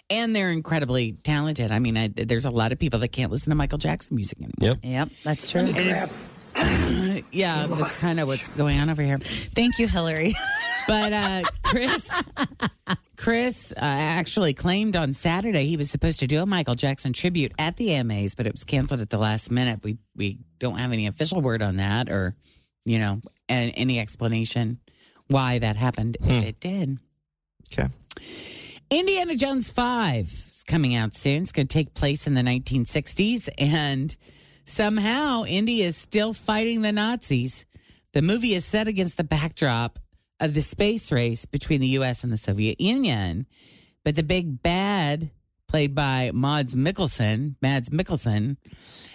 And 0.09 0.35
they're 0.35 0.49
incredibly 0.51 1.13
talented. 1.13 1.71
I 1.71 1.79
mean, 1.79 1.95
I, 1.97 2.09
there's 2.09 2.43
a 2.45 2.49
lot 2.51 2.73
of 2.73 2.79
people 2.79 2.99
that 2.99 3.07
can't 3.13 3.31
listen 3.31 3.49
to 3.51 3.55
Michael 3.55 3.77
Jackson 3.77 4.15
music 4.17 4.39
anymore. 4.39 4.51
Yep. 4.59 4.77
Yep, 4.83 5.09
that's 5.23 5.49
true. 5.49 5.61
Yeah, 7.31 7.67
that's 7.67 8.01
kind 8.01 8.19
of 8.19 8.27
what's 8.27 8.47
going 8.49 8.79
on 8.79 8.89
over 8.89 9.01
here. 9.01 9.17
Thank 9.19 9.79
you, 9.79 9.87
Hillary. 9.87 10.33
But 10.87 11.13
uh, 11.13 11.43
Chris, 11.63 12.23
Chris 13.15 13.71
uh, 13.71 13.79
actually 13.81 14.53
claimed 14.53 14.95
on 14.95 15.13
Saturday 15.13 15.65
he 15.65 15.77
was 15.77 15.91
supposed 15.91 16.19
to 16.21 16.27
do 16.27 16.41
a 16.41 16.45
Michael 16.45 16.73
Jackson 16.73 17.13
tribute 17.13 17.53
at 17.59 17.77
the 17.77 17.93
AMAs, 17.93 18.33
but 18.33 18.47
it 18.47 18.51
was 18.51 18.63
canceled 18.63 18.99
at 18.99 19.11
the 19.11 19.19
last 19.19 19.51
minute. 19.51 19.81
We 19.83 19.99
we 20.15 20.39
don't 20.57 20.79
have 20.79 20.91
any 20.91 21.05
official 21.05 21.39
word 21.39 21.61
on 21.61 21.75
that, 21.77 22.09
or 22.09 22.35
you 22.83 22.97
know, 22.97 23.21
and 23.47 23.71
any 23.75 23.99
explanation 23.99 24.79
why 25.27 25.59
that 25.59 25.75
happened 25.75 26.17
if 26.19 26.43
it 26.43 26.59
did. 26.59 26.97
Okay. 27.71 27.87
Indiana 28.89 29.35
Jones 29.35 29.71
5 29.71 30.25
is 30.25 30.63
coming 30.67 30.95
out 30.95 31.13
soon. 31.13 31.43
It's 31.43 31.53
going 31.53 31.67
to 31.67 31.73
take 31.73 31.93
place 31.93 32.27
in 32.27 32.33
the 32.33 32.41
1960s, 32.41 33.49
and 33.57 34.17
somehow 34.65 35.43
Indy 35.45 35.81
is 35.81 35.97
still 35.97 36.33
fighting 36.33 36.81
the 36.81 36.91
Nazis. 36.91 37.65
The 38.13 38.21
movie 38.21 38.53
is 38.53 38.65
set 38.65 38.87
against 38.87 39.17
the 39.17 39.23
backdrop 39.23 39.99
of 40.39 40.53
the 40.53 40.61
space 40.61 41.11
race 41.11 41.45
between 41.45 41.81
the 41.81 41.87
U.S. 41.87 42.23
and 42.23 42.33
the 42.33 42.37
Soviet 42.37 42.81
Union. 42.81 43.45
But 44.03 44.15
the 44.15 44.23
big 44.23 44.61
bad, 44.63 45.31
played 45.67 45.93
by 45.93 46.31
Mads 46.33 46.75
Mikkelsen, 46.75 47.55
Mads 47.61 47.89
Mikkelsen, 47.89 48.57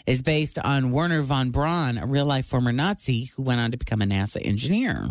is 0.07 0.23
based 0.23 0.59
on 0.59 0.93
Wernher 0.93 1.23
von 1.23 1.50
Braun, 1.50 1.99
a 1.99 2.07
real 2.07 2.25
life 2.25 2.47
former 2.47 2.73
Nazi 2.73 3.25
who 3.37 3.43
went 3.43 3.61
on 3.61 3.73
to 3.73 3.76
become 3.76 4.00
a 4.00 4.07
NASA 4.07 4.45
engineer. 4.47 5.11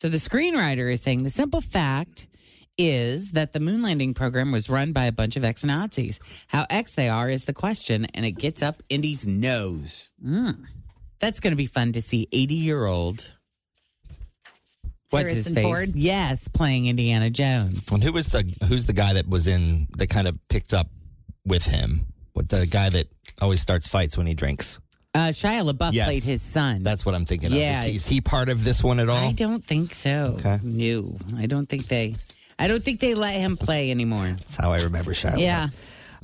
So 0.00 0.08
the 0.08 0.18
screenwriter 0.18 0.92
is 0.92 1.02
saying 1.02 1.24
the 1.24 1.30
simple 1.30 1.60
fact 1.60 2.28
is 2.78 3.32
that 3.32 3.52
the 3.52 3.60
moon 3.60 3.82
landing 3.82 4.14
program 4.14 4.52
was 4.52 4.68
run 4.68 4.92
by 4.92 5.04
a 5.06 5.12
bunch 5.12 5.36
of 5.36 5.44
ex 5.44 5.64
Nazis. 5.64 6.20
How 6.48 6.66
ex 6.70 6.94
they 6.94 7.08
are 7.08 7.28
is 7.30 7.44
the 7.44 7.52
question, 7.54 8.06
and 8.14 8.24
it 8.26 8.32
gets 8.32 8.62
up 8.62 8.82
Indy's 8.88 9.26
nose. 9.26 10.10
Mm. 10.24 10.64
That's 11.18 11.40
going 11.40 11.52
to 11.52 11.56
be 11.56 11.66
fun 11.66 11.92
to 11.92 12.02
see 12.02 12.28
80 12.32 12.54
year 12.54 12.84
old. 12.84 13.36
What's 15.10 15.30
his 15.32 15.48
face? 15.48 15.62
Ford? 15.64 15.88
Yes, 15.94 16.48
playing 16.48 16.86
Indiana 16.86 17.30
Jones. 17.30 17.90
And 17.92 18.02
who 18.02 18.12
was 18.12 18.26
the 18.28 18.42
who's 18.68 18.86
the 18.86 18.92
guy 18.92 19.12
that 19.14 19.28
was 19.28 19.46
in 19.46 19.86
that 19.96 20.08
kind 20.08 20.26
of 20.28 20.36
picked 20.48 20.74
up 20.74 20.88
with 21.46 21.64
him? 21.64 22.06
What 22.32 22.48
the 22.48 22.66
guy 22.66 22.90
that 22.90 23.06
always 23.40 23.60
starts 23.60 23.86
fights 23.88 24.18
when 24.18 24.26
he 24.26 24.34
drinks? 24.34 24.78
Uh, 25.14 25.28
Shia 25.28 25.66
LaBeouf 25.70 25.92
Yes. 25.94 26.08
played 26.08 26.24
his 26.24 26.42
son. 26.42 26.82
That's 26.82 27.06
what 27.06 27.14
I'm 27.14 27.24
thinking 27.24 27.50
Yeah. 27.52 27.80
of. 27.82 27.86
Is 27.86 27.90
he, 27.92 27.96
is 27.96 28.06
he 28.06 28.20
part 28.20 28.50
of 28.50 28.64
this 28.64 28.84
one 28.84 29.00
at 29.00 29.08
all? 29.08 29.16
I 29.28 29.32
don't 29.32 29.64
think 29.64 29.94
so. 29.94 30.36
Okay. 30.40 30.58
No, 30.62 31.16
I 31.38 31.46
don't 31.46 31.66
think 31.66 31.86
they. 31.88 32.14
I 32.58 32.68
don't 32.68 32.82
think 32.82 33.00
they 33.00 33.14
let 33.14 33.34
him 33.34 33.56
play 33.56 33.90
anymore. 33.90 34.26
That's 34.26 34.56
how 34.56 34.72
I 34.72 34.82
remember 34.82 35.12
Shia. 35.12 35.38
Yeah. 35.38 35.68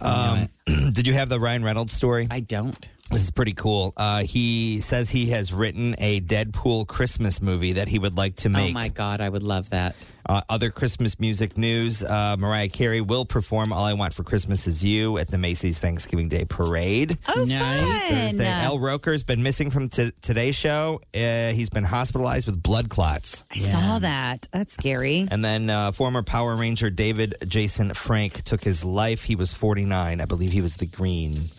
Um, 0.00 0.48
did 0.92 1.06
you 1.06 1.12
have 1.12 1.28
the 1.28 1.38
Ryan 1.38 1.64
Reynolds 1.64 1.92
story? 1.92 2.26
I 2.30 2.40
don't. 2.40 2.88
This 3.12 3.22
is 3.24 3.30
pretty 3.30 3.52
cool. 3.54 3.92
Uh, 3.96 4.22
he 4.22 4.80
says 4.80 5.10
he 5.10 5.26
has 5.26 5.52
written 5.52 5.94
a 5.98 6.20
Deadpool 6.22 6.86
Christmas 6.86 7.42
movie 7.42 7.74
that 7.74 7.88
he 7.88 7.98
would 7.98 8.16
like 8.16 8.36
to 8.36 8.48
make. 8.48 8.70
Oh 8.70 8.74
my 8.74 8.88
god, 8.88 9.20
I 9.20 9.28
would 9.28 9.42
love 9.42 9.70
that. 9.70 9.94
Uh, 10.24 10.40
other 10.48 10.70
Christmas 10.70 11.18
music 11.20 11.58
news: 11.58 12.02
uh, 12.02 12.36
Mariah 12.38 12.68
Carey 12.68 13.00
will 13.00 13.24
perform 13.26 13.72
"All 13.72 13.84
I 13.84 13.92
Want 13.94 14.14
for 14.14 14.22
Christmas 14.22 14.66
Is 14.66 14.82
You" 14.84 15.18
at 15.18 15.28
the 15.28 15.36
Macy's 15.36 15.78
Thanksgiving 15.78 16.28
Day 16.28 16.44
Parade. 16.44 17.18
Oh, 17.28 17.44
Nice. 17.46 18.08
Thursday. 18.08 18.44
fun. 18.44 18.46
Al 18.46 18.78
Roker's 18.78 19.24
been 19.24 19.42
missing 19.42 19.70
from 19.70 19.88
t- 19.88 20.12
today's 20.22 20.54
show. 20.56 21.00
Uh, 21.14 21.50
he's 21.50 21.70
been 21.70 21.84
hospitalized 21.84 22.46
with 22.46 22.62
blood 22.62 22.88
clots. 22.88 23.44
I 23.50 23.58
saw 23.58 23.98
that. 23.98 24.48
That's 24.52 24.72
scary. 24.72 25.26
And 25.30 25.44
then 25.44 25.68
uh, 25.68 25.90
former 25.92 26.22
Power 26.22 26.54
Ranger 26.56 26.88
David 26.88 27.34
Jason 27.46 27.92
Frank 27.92 28.42
took 28.44 28.62
his 28.62 28.84
life. 28.84 29.24
He 29.24 29.34
was 29.36 29.52
49. 29.52 30.20
I 30.20 30.24
believe 30.24 30.52
he 30.52 30.62
was 30.62 30.76
the 30.76 30.86
green 30.86 31.50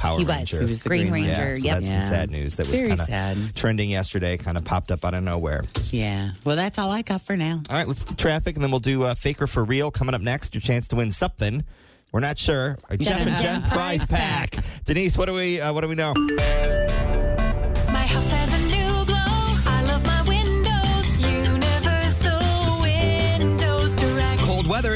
Power 0.00 0.18
He 0.18 0.24
was. 0.24 0.34
Ranger. 0.34 0.60
He 0.60 0.64
was 0.64 0.80
the 0.80 0.88
Green, 0.88 1.10
Green 1.10 1.26
Ranger. 1.26 1.50
Yeah, 1.50 1.56
so 1.56 1.62
yep. 1.64 1.74
that's 1.76 1.86
Yeah. 1.86 2.00
some 2.00 2.08
sad 2.10 2.30
news 2.30 2.56
that 2.56 2.70
was 2.70 2.80
kind 2.80 3.38
of 3.48 3.54
trending 3.54 3.90
yesterday, 3.90 4.38
kind 4.38 4.56
of 4.56 4.64
popped 4.64 4.90
up 4.90 5.04
out 5.04 5.12
of 5.12 5.22
nowhere. 5.22 5.62
Yeah. 5.90 6.30
Well, 6.44 6.56
that's 6.56 6.78
all 6.78 6.90
I 6.90 7.02
got 7.02 7.20
for 7.20 7.36
now. 7.36 7.60
All 7.68 7.76
right, 7.76 7.86
let's 7.86 8.04
do 8.04 8.14
traffic, 8.14 8.56
and 8.56 8.64
then 8.64 8.70
we'll 8.70 8.80
do 8.80 9.02
uh, 9.02 9.14
Faker 9.14 9.46
for 9.46 9.62
Real 9.62 9.90
coming 9.90 10.14
up 10.14 10.22
next. 10.22 10.54
Your 10.54 10.62
chance 10.62 10.88
to 10.88 10.96
win 10.96 11.12
something. 11.12 11.64
We're 12.12 12.20
not 12.20 12.38
sure. 12.38 12.78
A 12.88 12.96
Jeff 12.96 13.26
and 13.26 13.36
Jen 13.36 13.62
prize 13.62 14.04
pack. 14.06 14.56
Denise, 14.84 15.18
what 15.18 15.26
do 15.26 15.34
we 15.34 15.60
uh, 15.60 15.72
what 15.74 15.82
do 15.82 15.88
we 15.88 15.94
know? 15.94 16.14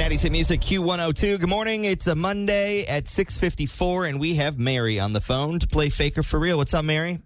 Cincinnati's 0.00 0.22
Hit 0.22 0.32
Music 0.32 0.60
Q102. 0.62 1.40
Good 1.40 1.48
morning. 1.50 1.84
It's 1.84 2.06
a 2.06 2.14
Monday 2.14 2.86
at 2.86 3.06
654, 3.06 4.06
and 4.06 4.18
we 4.18 4.36
have 4.36 4.58
Mary 4.58 4.98
on 4.98 5.12
the 5.12 5.20
phone 5.20 5.58
to 5.58 5.66
play 5.66 5.90
Faker 5.90 6.22
for 6.22 6.40
Real. 6.40 6.56
What's 6.56 6.72
up, 6.72 6.86
Mary? 6.86 7.18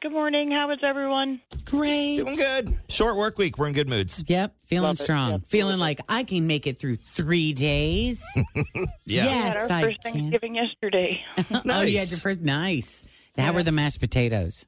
Good 0.00 0.12
morning. 0.12 0.52
How 0.52 0.70
is 0.70 0.78
everyone? 0.84 1.40
Great. 1.64 2.18
Doing 2.18 2.34
good. 2.36 2.78
Short 2.88 3.16
work 3.16 3.38
week. 3.38 3.58
We're 3.58 3.66
in 3.66 3.72
good 3.72 3.88
moods. 3.88 4.22
Yep. 4.28 4.54
Feeling 4.66 4.86
Love 4.86 4.98
strong. 5.00 5.30
Yep. 5.32 5.46
Feeling 5.46 5.80
like 5.80 5.98
I 6.08 6.22
can 6.22 6.46
make 6.46 6.68
it 6.68 6.78
through 6.78 6.94
three 6.94 7.54
days. 7.54 8.24
Yeah. 8.54 9.24
We 9.24 9.30
Yes, 9.30 9.42
had 9.48 9.56
our 9.56 9.70
I 9.78 9.82
first 9.82 10.02
can. 10.02 10.12
Thanksgiving 10.12 10.54
yesterday. 10.54 11.20
Oh, 11.68 11.80
you 11.82 11.98
had 11.98 12.08
your 12.08 12.20
first. 12.20 12.40
Nice. 12.40 13.04
How 13.36 13.52
were 13.52 13.64
the 13.64 13.72
mashed 13.72 13.98
potatoes? 13.98 14.64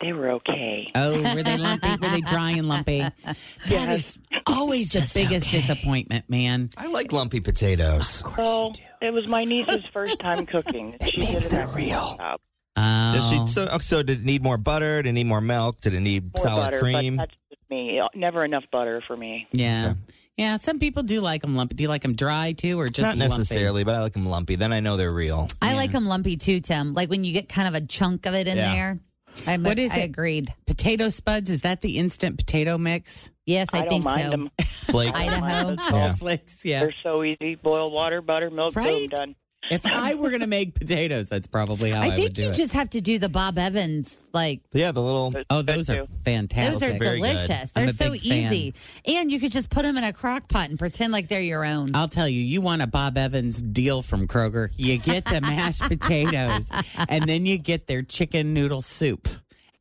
They 0.00 0.12
were 0.12 0.30
okay. 0.32 0.86
Oh, 0.94 1.34
were 1.34 1.42
they 1.42 1.56
lumpy? 1.58 1.88
were 1.90 2.10
they 2.10 2.20
dry 2.20 2.52
and 2.52 2.68
lumpy? 2.68 3.00
That 3.68 3.88
is 3.90 4.18
always 4.46 4.88
the 4.90 5.10
biggest 5.14 5.50
disappointment, 5.50 6.28
man. 6.30 6.70
I 6.76 6.86
like 6.86 7.12
lumpy 7.12 7.40
potatoes. 7.40 8.20
Of 8.20 8.26
course 8.26 8.38
Well, 8.46 8.72
it 9.02 9.10
was 9.12 9.26
my 9.26 9.44
niece's 9.44 9.84
first 9.92 10.18
time 10.20 10.46
cooking. 10.46 10.94
she 11.12 11.20
means 11.20 11.44
did 11.44 11.52
they're 11.52 11.66
an 11.68 11.74
real. 11.74 12.16
job. 12.16 12.40
Oh. 12.76 13.12
Does 13.14 13.28
she, 13.28 13.46
so, 13.48 13.68
oh, 13.72 13.78
so 13.78 14.02
did 14.04 14.20
it 14.20 14.24
need 14.24 14.42
more 14.42 14.56
butter? 14.56 15.02
Did 15.02 15.10
it 15.10 15.12
need 15.12 15.26
more 15.26 15.40
milk? 15.40 15.80
Did 15.80 15.94
it 15.94 16.00
need 16.00 16.24
More 16.36 16.42
sour 16.44 16.60
butter, 16.64 16.78
cream? 16.78 17.16
But 17.16 17.28
that's 17.28 17.36
just 17.50 17.70
me. 17.70 18.00
Never 18.14 18.44
enough 18.44 18.64
butter 18.70 19.02
for 19.06 19.16
me. 19.16 19.48
yeah. 19.52 19.94
Yeah, 20.36 20.56
some 20.58 20.78
people 20.78 21.02
do 21.02 21.20
like 21.20 21.40
them 21.42 21.56
lumpy. 21.56 21.74
Do 21.74 21.82
you 21.82 21.88
like 21.88 22.02
them 22.02 22.14
dry 22.14 22.52
too, 22.52 22.78
or 22.78 22.86
just 22.86 23.00
Not 23.00 23.16
lumpy? 23.18 23.38
necessarily, 23.38 23.82
but 23.82 23.96
I 23.96 24.02
like 24.02 24.12
them 24.12 24.24
lumpy. 24.24 24.54
Then 24.54 24.72
I 24.72 24.78
know 24.78 24.96
they're 24.96 25.12
real. 25.12 25.48
I 25.60 25.74
like 25.74 25.90
them 25.90 26.06
lumpy 26.06 26.36
too, 26.36 26.60
Tim. 26.60 26.94
Like 26.94 27.10
when 27.10 27.24
you 27.24 27.32
get 27.32 27.48
kind 27.48 27.66
of 27.66 27.74
a 27.74 27.84
chunk 27.84 28.24
of 28.24 28.34
it 28.34 28.46
in 28.46 28.56
Yeah. 28.56 28.72
there. 28.72 29.00
I'm, 29.46 29.62
What 29.62 29.78
is 29.78 29.90
I 29.92 29.98
it? 30.00 30.04
agreed. 30.04 30.52
Potato 30.66 31.08
Buds? 31.24 31.50
Is 31.50 31.62
that 31.62 31.80
the 31.80 31.98
instant 31.98 32.38
potato 32.38 32.78
mix? 32.78 33.30
Yes, 33.46 33.68
I, 33.72 33.78
I, 33.78 33.80
don't 33.82 33.90
think 33.90 34.04
mind 34.04 34.22
so. 34.24 34.30
them. 34.30 34.50
Flakes. 34.60 35.18
Idaho. 35.18 35.76
Yeah. 35.78 36.08
All 36.08 36.12
flakes, 36.12 36.64
yeah. 36.64 36.80
They're 36.80 36.94
so 37.02 37.24
easy. 37.24 37.54
Boil 37.54 37.90
water, 37.90 38.20
butter, 38.20 38.50
milk, 38.50 38.74
boom, 38.74 39.08
done. 39.08 39.34
If 39.70 39.84
I 39.86 40.14
were 40.14 40.28
going 40.30 40.40
to 40.40 40.46
make 40.46 40.74
potatoes, 40.74 41.28
that's 41.28 41.46
probably 41.46 41.90
how 41.90 42.00
I, 42.00 42.04
I 42.04 42.08
would 42.08 42.16
think 42.16 42.34
do 42.34 42.42
you 42.44 42.48
it. 42.50 42.54
just 42.54 42.72
have 42.72 42.88
to 42.90 43.00
do 43.00 43.18
the 43.18 43.28
Bob 43.28 43.58
Evans 43.58 44.16
like 44.32 44.60
Yeah, 44.72 44.92
the 44.92 45.02
little. 45.02 45.34
oh, 45.50 45.62
those 45.62 45.90
are 45.90 46.06
fantastic. 46.24 46.72
those 46.80 46.82
are 46.82 46.98
Very 46.98 47.20
good. 47.20 47.26
delicious. 47.34 47.72
I'm 47.76 47.82
They're 47.82 47.90
a 47.90 47.92
so 47.92 48.10
big 48.12 48.20
fan. 48.22 48.52
easy. 48.52 48.74
And 49.06 49.30
you 49.30 49.38
could 49.40 49.52
just 49.52 49.68
put 49.68 49.82
them 49.82 49.96
in 49.98 50.04
a 50.04 50.12
crock 50.12 50.48
pot 50.48 50.70
and 50.70 50.78
pretend 50.78 51.12
like 51.12 51.28
they're 51.28 51.40
your 51.40 51.64
own. 51.64 51.88
I'll 51.94 52.08
tell 52.08 52.28
you, 52.28 52.40
you 52.40 52.60
want 52.60 52.82
a 52.82 52.86
Bob 52.86 53.18
Evans 53.18 53.60
deal 53.60 54.00
from 54.02 54.26
Kroger. 54.26 54.70
You 54.76 54.98
get 54.98 55.24
the 55.26 55.40
mashed 55.40 55.82
potatoes, 55.88 56.70
and 57.08 57.24
then 57.28 57.44
you 57.44 57.58
get 57.58 57.86
their 57.86 58.02
chicken 58.02 58.54
noodle 58.54 58.80
soup, 58.82 59.28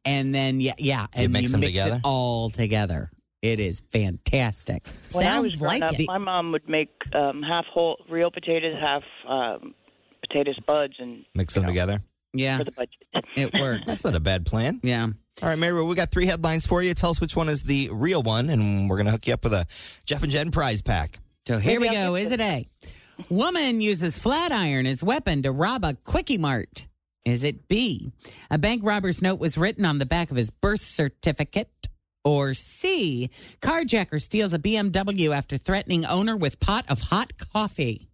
and 0.03 0.33
then 0.35 0.59
yeah, 0.59 0.73
yeah, 0.77 1.07
and 1.13 1.31
mix 1.31 1.51
them 1.51 1.61
together? 1.61 1.95
it 1.95 2.01
all 2.03 2.49
together. 2.49 3.09
It 3.41 3.59
is 3.59 3.83
fantastic. 3.91 4.87
When 5.11 5.27
I 5.27 5.39
was 5.39 5.57
growing 5.57 5.81
like 5.81 5.91
up, 5.91 5.99
it. 5.99 6.07
my 6.07 6.17
mom 6.17 6.51
would 6.51 6.67
make 6.67 6.89
um, 7.13 7.43
half 7.43 7.65
whole 7.65 8.03
real 8.09 8.31
potatoes, 8.31 8.75
half 8.79 9.03
um, 9.27 9.75
Potato 10.21 10.53
Buds, 10.65 10.95
and 10.99 11.23
Mix 11.35 11.53
them 11.53 11.63
know, 11.63 11.69
together. 11.69 12.01
Yeah, 12.33 12.57
for 12.57 12.63
the 12.63 12.71
budget. 12.71 13.05
it 13.35 13.53
works. 13.53 13.83
That's 13.87 14.03
not 14.03 14.15
a 14.15 14.19
bad 14.19 14.45
plan. 14.45 14.79
Yeah. 14.83 15.07
All 15.41 15.49
right, 15.49 15.57
Mary, 15.57 15.73
well, 15.73 15.85
we 15.85 15.95
got 15.95 16.11
three 16.11 16.25
headlines 16.25 16.65
for 16.65 16.81
you. 16.81 16.93
Tell 16.95 17.11
us 17.11 17.21
which 17.21 17.35
one 17.35 17.47
is 17.47 17.63
the 17.63 17.89
real 17.91 18.23
one, 18.23 18.49
and 18.49 18.89
we're 18.89 18.95
going 18.95 19.05
to 19.05 19.11
hook 19.11 19.27
you 19.27 19.33
up 19.33 19.43
with 19.43 19.53
a 19.53 19.65
Jeff 20.05 20.23
and 20.23 20.31
Jen 20.31 20.49
prize 20.49 20.81
pack. 20.81 21.19
So 21.47 21.59
here 21.59 21.79
we 21.79 21.87
Maybe 21.87 21.97
I'll 21.97 22.11
go. 22.11 22.15
Is 22.15 22.31
it 22.31 22.41
A? 22.41 22.67
Woman 23.29 23.81
uses 23.81 24.17
flat 24.17 24.51
iron 24.51 24.85
as 24.87 25.03
weapon 25.03 25.43
to 25.43 25.51
rob 25.51 25.83
a 25.85 25.93
quickie 26.03 26.37
mart. 26.37 26.87
Is 27.23 27.43
it 27.43 27.67
B? 27.67 28.11
A 28.49 28.57
bank 28.57 28.81
robber's 28.83 29.21
note 29.21 29.39
was 29.39 29.57
written 29.57 29.85
on 29.85 29.97
the 29.97 30.05
back 30.05 30.31
of 30.31 30.37
his 30.37 30.49
birth 30.49 30.81
certificate. 30.81 31.69
Or 32.27 32.53
C? 32.53 33.29
Carjacker 33.61 34.21
steals 34.21 34.53
a 34.53 34.59
BMW 34.59 35.33
after 35.33 35.55
threatening 35.57 36.03
owner 36.03 36.35
with 36.35 36.59
pot 36.59 36.83
of 36.89 36.99
hot 36.99 37.31
coffee. 37.37 38.09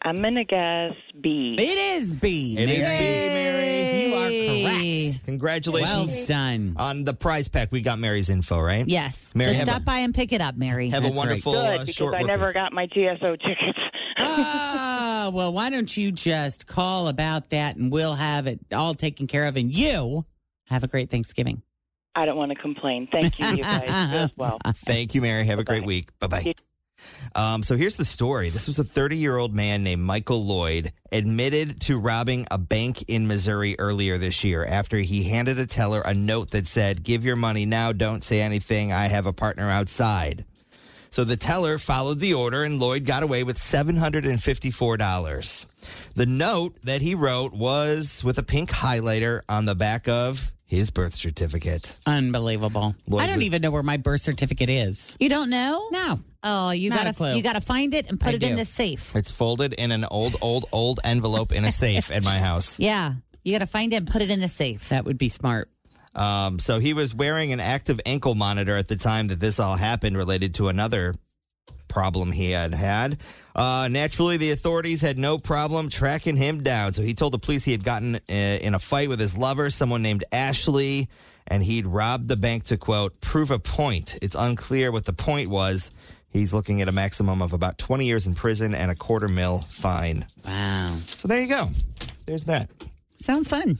I'm 0.00 0.16
gonna 0.16 0.44
guess 0.44 0.92
B. 1.20 1.54
It 1.58 1.60
is 2.00 2.14
B. 2.14 2.56
It 2.56 2.70
is 2.70 2.78
Mary. 2.80 2.98
B, 2.98 3.28
Mary. 3.34 4.06
You 4.06 4.14
are 4.14 5.10
correct. 5.10 5.24
Congratulations 5.26 6.14
Well 6.16 6.26
done. 6.26 6.74
on 6.78 7.04
the 7.04 7.12
prize 7.12 7.48
pack. 7.48 7.70
We 7.70 7.82
got 7.82 7.98
Mary's 7.98 8.30
info, 8.30 8.60
right? 8.60 8.86
yes. 8.88 9.34
Mary, 9.34 9.52
just 9.52 9.66
stop 9.66 9.82
a- 9.82 9.84
by 9.84 9.98
and 9.98 10.14
pick 10.14 10.32
it 10.32 10.40
up, 10.40 10.56
Mary. 10.56 10.88
Have 10.90 11.02
a 11.02 11.08
That's 11.08 11.16
right. 11.18 11.26
wonderful 11.26 11.52
Good 11.52 11.80
uh, 11.80 11.84
because 11.84 12.14
I 12.14 12.22
never 12.22 12.52
got 12.54 12.72
my 12.72 12.86
TSO 12.86 13.36
tickets. 13.36 13.78
Ah, 14.18 15.30
well, 15.34 15.52
why 15.52 15.68
don't 15.68 15.94
you 15.94 16.10
just 16.10 16.66
call 16.66 17.08
about 17.08 17.50
that 17.50 17.76
and 17.76 17.92
we'll 17.92 18.14
have 18.14 18.46
it 18.46 18.58
all 18.72 18.94
taken 18.94 19.26
care 19.26 19.44
of 19.46 19.56
and 19.58 19.70
you 19.70 20.24
have 20.68 20.84
a 20.84 20.88
great 20.88 21.10
Thanksgiving. 21.10 21.60
I 22.16 22.24
don't 22.24 22.36
want 22.36 22.50
to 22.50 22.56
complain. 22.56 23.06
Thank 23.12 23.38
you, 23.38 23.46
you 23.46 23.62
guys. 23.62 23.84
As 23.88 24.30
well. 24.36 24.58
Thank 24.74 25.14
you, 25.14 25.20
Mary. 25.20 25.44
Have 25.44 25.58
a 25.58 25.64
great 25.64 25.84
week. 25.84 26.08
Bye 26.18 26.26
bye. 26.26 26.54
Um, 27.34 27.62
so 27.62 27.76
here's 27.76 27.96
the 27.96 28.06
story. 28.06 28.48
This 28.48 28.68
was 28.68 28.78
a 28.78 28.84
30 28.84 29.18
year 29.18 29.36
old 29.36 29.54
man 29.54 29.84
named 29.84 30.02
Michael 30.02 30.44
Lloyd 30.44 30.92
admitted 31.12 31.78
to 31.82 31.98
robbing 31.98 32.46
a 32.50 32.56
bank 32.56 33.04
in 33.08 33.26
Missouri 33.26 33.76
earlier 33.78 34.16
this 34.16 34.42
year 34.44 34.64
after 34.64 34.96
he 34.98 35.24
handed 35.24 35.58
a 35.58 35.66
teller 35.66 36.00
a 36.00 36.14
note 36.14 36.52
that 36.52 36.66
said, 36.66 37.02
Give 37.02 37.22
your 37.24 37.36
money 37.36 37.66
now, 37.66 37.92
don't 37.92 38.24
say 38.24 38.40
anything. 38.40 38.92
I 38.92 39.08
have 39.08 39.26
a 39.26 39.34
partner 39.34 39.68
outside. 39.68 40.46
So 41.10 41.24
the 41.24 41.36
teller 41.36 41.78
followed 41.78 42.18
the 42.18 42.34
order, 42.34 42.64
and 42.64 42.80
Lloyd 42.80 43.04
got 43.04 43.22
away 43.22 43.44
with 43.44 43.58
$754. 43.58 45.66
The 46.14 46.26
note 46.26 46.76
that 46.82 47.00
he 47.00 47.14
wrote 47.14 47.52
was 47.52 48.24
with 48.24 48.38
a 48.38 48.42
pink 48.42 48.70
highlighter 48.70 49.42
on 49.48 49.66
the 49.66 49.74
back 49.74 50.08
of 50.08 50.52
his 50.66 50.90
birth 50.90 51.14
certificate. 51.14 51.96
Unbelievable. 52.06 52.94
Lloyd 53.06 53.22
I 53.22 53.26
don't 53.26 53.36
was- 53.36 53.44
even 53.44 53.62
know 53.62 53.70
where 53.70 53.82
my 53.82 53.96
birth 53.96 54.20
certificate 54.20 54.68
is. 54.68 55.16
You 55.20 55.28
don't 55.28 55.48
know? 55.50 55.88
No. 55.92 56.20
Oh, 56.42 56.70
you 56.70 56.90
Not 56.90 57.00
a 57.00 57.04
gotta 57.04 57.16
clue. 57.16 57.34
you 57.36 57.42
gotta 57.42 57.60
find 57.60 57.94
it 57.94 58.06
and 58.08 58.20
put 58.20 58.30
I 58.30 58.34
it 58.36 58.42
in 58.42 58.50
do. 58.50 58.56
the 58.56 58.64
safe. 58.64 59.14
It's 59.16 59.30
folded 59.30 59.72
in 59.72 59.90
an 59.92 60.04
old, 60.04 60.36
old, 60.40 60.66
old 60.72 61.00
envelope 61.04 61.52
in 61.52 61.64
a 61.64 61.70
safe 61.70 62.10
at 62.12 62.22
my 62.22 62.38
house. 62.38 62.78
Yeah, 62.86 63.14
you 63.44 63.52
gotta 63.52 63.66
find 63.66 63.92
it 63.92 63.96
and 63.96 64.08
put 64.08 64.22
it 64.22 64.30
in 64.30 64.40
the 64.40 64.48
safe. 64.48 64.88
That 64.90 65.04
would 65.04 65.18
be 65.18 65.28
smart. 65.28 65.70
Um, 66.14 66.58
so 66.58 66.78
he 66.78 66.94
was 66.94 67.14
wearing 67.14 67.52
an 67.52 67.60
active 67.60 68.00
ankle 68.06 68.34
monitor 68.34 68.74
at 68.76 68.88
the 68.88 68.96
time 68.96 69.26
that 69.28 69.38
this 69.38 69.60
all 69.60 69.76
happened, 69.76 70.16
related 70.16 70.54
to 70.54 70.68
another 70.68 71.14
problem 71.96 72.30
he 72.30 72.50
had 72.50 72.74
had. 72.74 73.16
Uh, 73.54 73.88
naturally, 73.90 74.36
the 74.36 74.50
authorities 74.50 75.00
had 75.00 75.18
no 75.18 75.38
problem 75.38 75.88
tracking 75.88 76.36
him 76.36 76.62
down. 76.62 76.92
So 76.92 77.00
he 77.00 77.14
told 77.14 77.32
the 77.32 77.38
police 77.38 77.64
he 77.64 77.72
had 77.72 77.84
gotten 77.84 78.16
uh, 78.16 78.18
in 78.28 78.74
a 78.74 78.78
fight 78.78 79.08
with 79.08 79.18
his 79.18 79.34
lover, 79.34 79.70
someone 79.70 80.02
named 80.02 80.22
Ashley, 80.30 81.08
and 81.46 81.62
he'd 81.62 81.86
robbed 81.86 82.28
the 82.28 82.36
bank 82.36 82.64
to 82.64 82.76
quote 82.76 83.18
prove 83.22 83.50
a 83.50 83.58
point. 83.58 84.18
It's 84.20 84.36
unclear 84.38 84.92
what 84.92 85.06
the 85.06 85.14
point 85.14 85.48
was. 85.48 85.90
He's 86.28 86.52
looking 86.52 86.82
at 86.82 86.88
a 86.88 86.92
maximum 86.92 87.40
of 87.40 87.54
about 87.54 87.78
20 87.78 88.04
years 88.04 88.26
in 88.26 88.34
prison 88.34 88.74
and 88.74 88.90
a 88.90 88.94
quarter 88.94 89.26
mil 89.26 89.60
fine. 89.70 90.26
Wow. 90.44 90.98
So 91.06 91.28
there 91.28 91.40
you 91.40 91.48
go. 91.48 91.70
There's 92.26 92.44
that. 92.44 92.68
Sounds 93.20 93.48
fun. 93.48 93.78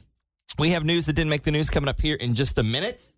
We 0.58 0.70
have 0.70 0.86
news 0.86 1.04
that 1.04 1.12
didn't 1.12 1.28
make 1.28 1.42
the 1.42 1.50
news 1.50 1.68
coming 1.68 1.90
up 1.90 2.00
here 2.00 2.16
in 2.16 2.34
just 2.34 2.56
a 2.56 2.62
minute. 2.62 3.12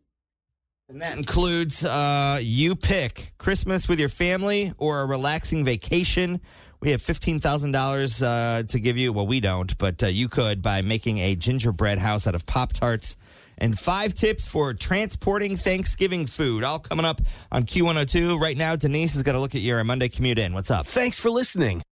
And 0.90 1.02
that 1.02 1.18
includes 1.18 1.84
uh, 1.84 2.38
you 2.40 2.74
pick 2.74 3.34
Christmas 3.36 3.88
with 3.88 4.00
your 4.00 4.08
family 4.08 4.72
or 4.78 5.02
a 5.02 5.04
relaxing 5.04 5.62
vacation. 5.62 6.40
We 6.80 6.92
have 6.92 7.02
$15,000 7.02 8.22
uh, 8.22 8.62
to 8.62 8.80
give 8.80 8.96
you. 8.96 9.12
Well, 9.12 9.26
we 9.26 9.40
don't, 9.40 9.76
but 9.76 10.02
uh, 10.02 10.06
you 10.06 10.30
could 10.30 10.62
by 10.62 10.80
making 10.80 11.18
a 11.18 11.36
gingerbread 11.36 11.98
house 11.98 12.26
out 12.26 12.34
of 12.34 12.46
Pop 12.46 12.72
Tarts. 12.72 13.18
And 13.58 13.78
five 13.78 14.14
tips 14.14 14.48
for 14.48 14.72
transporting 14.72 15.58
Thanksgiving 15.58 16.26
food. 16.26 16.64
All 16.64 16.78
coming 16.78 17.04
up 17.04 17.20
on 17.52 17.64
Q102. 17.64 18.40
Right 18.40 18.56
now, 18.56 18.74
Denise 18.74 19.12
has 19.12 19.22
got 19.22 19.32
to 19.32 19.40
look 19.40 19.54
at 19.54 19.60
your 19.60 19.84
Monday 19.84 20.08
commute 20.08 20.38
in. 20.38 20.54
What's 20.54 20.70
up? 20.70 20.86
Thanks 20.86 21.18
for 21.18 21.28
listening 21.28 21.82